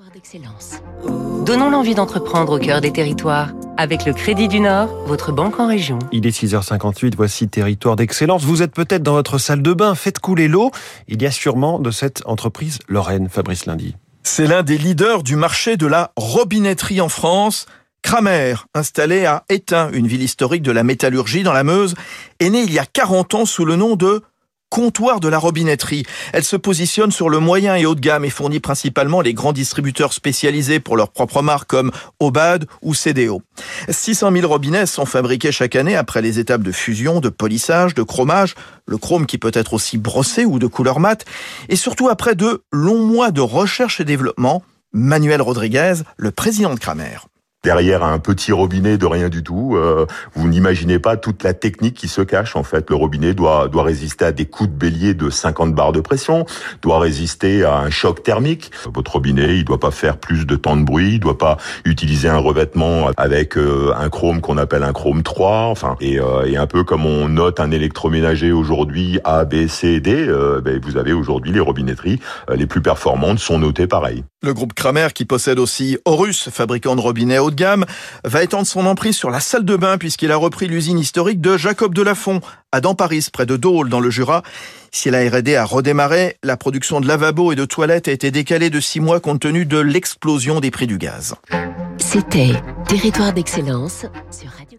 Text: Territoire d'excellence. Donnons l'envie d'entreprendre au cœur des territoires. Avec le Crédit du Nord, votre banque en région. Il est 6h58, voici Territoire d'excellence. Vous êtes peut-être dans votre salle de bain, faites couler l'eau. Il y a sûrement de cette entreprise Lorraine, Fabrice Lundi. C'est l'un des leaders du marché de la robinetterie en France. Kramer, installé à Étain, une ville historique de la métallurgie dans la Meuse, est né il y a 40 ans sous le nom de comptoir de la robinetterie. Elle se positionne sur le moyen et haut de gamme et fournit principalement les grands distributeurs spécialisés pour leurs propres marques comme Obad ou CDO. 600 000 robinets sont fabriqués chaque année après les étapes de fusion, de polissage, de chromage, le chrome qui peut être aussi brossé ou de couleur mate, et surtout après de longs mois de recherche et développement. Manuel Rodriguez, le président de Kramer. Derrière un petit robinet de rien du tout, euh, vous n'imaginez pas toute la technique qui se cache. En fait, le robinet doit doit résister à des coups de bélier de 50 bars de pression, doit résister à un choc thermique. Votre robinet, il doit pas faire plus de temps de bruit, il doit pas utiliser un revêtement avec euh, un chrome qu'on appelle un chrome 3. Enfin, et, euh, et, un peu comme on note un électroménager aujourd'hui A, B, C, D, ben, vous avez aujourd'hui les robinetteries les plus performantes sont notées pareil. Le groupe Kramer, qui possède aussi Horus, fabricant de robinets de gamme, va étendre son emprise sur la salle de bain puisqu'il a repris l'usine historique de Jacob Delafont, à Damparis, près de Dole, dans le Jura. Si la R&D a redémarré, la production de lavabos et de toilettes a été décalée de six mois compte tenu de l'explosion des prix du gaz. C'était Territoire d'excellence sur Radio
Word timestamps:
Territoire 0.00 0.10
d'excellence. 0.14 1.44
Donnons 1.44 1.68
l'envie 1.68 1.94
d'entreprendre 1.94 2.56
au 2.56 2.58
cœur 2.58 2.80
des 2.80 2.92
territoires. 2.92 3.50
Avec 3.76 4.06
le 4.06 4.14
Crédit 4.14 4.48
du 4.48 4.60
Nord, 4.60 4.88
votre 5.06 5.30
banque 5.32 5.60
en 5.60 5.66
région. 5.66 5.98
Il 6.10 6.26
est 6.26 6.30
6h58, 6.30 7.14
voici 7.16 7.48
Territoire 7.48 7.96
d'excellence. 7.96 8.44
Vous 8.44 8.62
êtes 8.62 8.72
peut-être 8.72 9.02
dans 9.02 9.12
votre 9.12 9.36
salle 9.36 9.60
de 9.60 9.72
bain, 9.74 9.94
faites 9.94 10.18
couler 10.18 10.48
l'eau. 10.48 10.70
Il 11.08 11.20
y 11.20 11.26
a 11.26 11.30
sûrement 11.30 11.78
de 11.78 11.90
cette 11.90 12.22
entreprise 12.24 12.78
Lorraine, 12.88 13.28
Fabrice 13.28 13.66
Lundi. 13.66 13.94
C'est 14.22 14.46
l'un 14.46 14.62
des 14.62 14.78
leaders 14.78 15.22
du 15.22 15.36
marché 15.36 15.76
de 15.76 15.86
la 15.86 16.12
robinetterie 16.16 17.00
en 17.00 17.08
France. 17.10 17.66
Kramer, 18.02 18.54
installé 18.74 19.26
à 19.26 19.44
Étain, 19.50 19.90
une 19.92 20.06
ville 20.06 20.22
historique 20.22 20.62
de 20.62 20.72
la 20.72 20.82
métallurgie 20.82 21.42
dans 21.42 21.52
la 21.52 21.64
Meuse, 21.64 21.94
est 22.38 22.48
né 22.48 22.62
il 22.62 22.72
y 22.72 22.78
a 22.78 22.86
40 22.86 23.34
ans 23.34 23.44
sous 23.44 23.66
le 23.66 23.76
nom 23.76 23.96
de 23.96 24.22
comptoir 24.70 25.20
de 25.20 25.28
la 25.28 25.38
robinetterie. 25.38 26.04
Elle 26.32 26.44
se 26.44 26.56
positionne 26.56 27.10
sur 27.10 27.28
le 27.28 27.40
moyen 27.40 27.74
et 27.74 27.84
haut 27.84 27.94
de 27.94 28.00
gamme 28.00 28.24
et 28.24 28.30
fournit 28.30 28.60
principalement 28.60 29.20
les 29.20 29.34
grands 29.34 29.52
distributeurs 29.52 30.12
spécialisés 30.12 30.80
pour 30.80 30.96
leurs 30.96 31.10
propres 31.10 31.42
marques 31.42 31.68
comme 31.68 31.90
Obad 32.20 32.66
ou 32.80 32.94
CDO. 32.94 33.42
600 33.88 34.32
000 34.32 34.48
robinets 34.48 34.86
sont 34.86 35.06
fabriqués 35.06 35.52
chaque 35.52 35.76
année 35.76 35.96
après 35.96 36.22
les 36.22 36.38
étapes 36.38 36.62
de 36.62 36.72
fusion, 36.72 37.20
de 37.20 37.28
polissage, 37.28 37.94
de 37.94 38.02
chromage, 38.02 38.54
le 38.86 38.96
chrome 38.96 39.26
qui 39.26 39.38
peut 39.38 39.50
être 39.52 39.74
aussi 39.74 39.98
brossé 39.98 40.44
ou 40.44 40.58
de 40.58 40.66
couleur 40.66 41.00
mate, 41.00 41.24
et 41.68 41.76
surtout 41.76 42.08
après 42.08 42.34
de 42.34 42.62
longs 42.72 43.04
mois 43.04 43.30
de 43.30 43.40
recherche 43.40 44.00
et 44.00 44.04
développement. 44.04 44.62
Manuel 44.92 45.42
Rodriguez, 45.42 45.94
le 46.16 46.32
président 46.32 46.74
de 46.74 46.80
Kramer. 46.80 47.29
Derrière 47.62 48.02
un 48.02 48.18
petit 48.18 48.52
robinet 48.52 48.96
de 48.96 49.04
rien 49.04 49.28
du 49.28 49.42
tout, 49.42 49.76
euh, 49.76 50.06
vous 50.32 50.48
n'imaginez 50.48 50.98
pas 50.98 51.18
toute 51.18 51.42
la 51.42 51.52
technique 51.52 51.94
qui 51.94 52.08
se 52.08 52.22
cache. 52.22 52.56
En 52.56 52.62
fait, 52.62 52.88
le 52.88 52.96
robinet 52.96 53.34
doit 53.34 53.68
doit 53.68 53.82
résister 53.82 54.24
à 54.24 54.32
des 54.32 54.46
coups 54.46 54.70
de 54.70 54.74
bélier 54.74 55.12
de 55.12 55.28
50 55.28 55.74
bars 55.74 55.92
de 55.92 56.00
pression, 56.00 56.46
doit 56.80 56.98
résister 56.98 57.62
à 57.64 57.76
un 57.76 57.90
choc 57.90 58.22
thermique. 58.22 58.70
Votre 58.94 59.12
robinet, 59.12 59.58
il 59.58 59.66
doit 59.66 59.78
pas 59.78 59.90
faire 59.90 60.16
plus 60.16 60.46
de 60.46 60.56
temps 60.56 60.74
de 60.74 60.84
bruit, 60.84 61.16
il 61.16 61.20
doit 61.20 61.36
pas 61.36 61.58
utiliser 61.84 62.30
un 62.30 62.38
revêtement 62.38 63.10
avec 63.18 63.58
euh, 63.58 63.92
un 63.94 64.08
chrome 64.08 64.40
qu'on 64.40 64.56
appelle 64.56 64.82
un 64.82 64.94
chrome 64.94 65.22
3. 65.22 65.66
Enfin, 65.66 65.96
et, 66.00 66.18
euh, 66.18 66.46
et, 66.46 66.56
un 66.56 66.66
peu 66.66 66.82
comme 66.82 67.04
on 67.04 67.28
note 67.28 67.60
un 67.60 67.72
électroménager 67.72 68.52
aujourd'hui 68.52 69.20
A, 69.24 69.44
B, 69.44 69.66
C, 69.66 70.00
D, 70.00 70.26
ben, 70.64 70.80
vous 70.82 70.96
avez 70.96 71.12
aujourd'hui 71.12 71.52
les 71.52 71.60
robinetteries 71.60 72.20
les 72.54 72.66
plus 72.66 72.80
performantes 72.80 73.38
sont 73.38 73.58
notées 73.58 73.86
pareil. 73.86 74.24
Le 74.42 74.54
groupe 74.54 74.72
Kramer, 74.72 75.08
qui 75.14 75.26
possède 75.26 75.58
aussi 75.58 75.98
Horus, 76.06 76.48
fabricant 76.48 76.96
de 76.96 77.02
robinets 77.02 77.38
de 77.50 77.56
gamme, 77.56 77.84
va 78.24 78.42
étendre 78.42 78.66
son 78.66 78.86
emprise 78.86 79.16
sur 79.16 79.30
la 79.30 79.40
salle 79.40 79.64
de 79.64 79.76
bain 79.76 79.98
puisqu'il 79.98 80.32
a 80.32 80.36
repris 80.36 80.66
l'usine 80.66 80.98
historique 80.98 81.40
de 81.40 81.56
Jacob 81.56 81.94
Delafont, 81.94 82.40
à 82.72 82.80
Damparis, 82.80 83.28
près 83.32 83.46
de 83.46 83.56
Dole, 83.56 83.88
dans 83.88 84.00
le 84.00 84.10
Jura. 84.10 84.42
Si 84.92 85.10
la 85.10 85.28
R&D 85.28 85.54
a 85.56 85.64
redémarré, 85.64 86.36
la 86.42 86.56
production 86.56 87.00
de 87.00 87.06
lavabos 87.06 87.52
et 87.52 87.56
de 87.56 87.64
toilettes 87.64 88.08
a 88.08 88.12
été 88.12 88.30
décalée 88.30 88.70
de 88.70 88.80
six 88.80 89.00
mois 89.00 89.20
compte 89.20 89.40
tenu 89.40 89.66
de 89.66 89.78
l'explosion 89.78 90.60
des 90.60 90.70
prix 90.70 90.86
du 90.86 90.98
gaz. 90.98 91.34
C'était 91.98 92.52
Territoire 92.88 93.32
d'excellence 93.32 94.06
sur 94.30 94.50
Radio 94.58 94.78